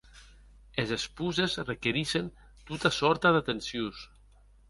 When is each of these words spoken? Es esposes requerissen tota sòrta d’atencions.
Es 0.83 0.93
esposes 0.95 1.57
requerissen 1.67 2.31
tota 2.71 2.93
sòrta 3.03 3.35
d’atencions. 3.35 4.01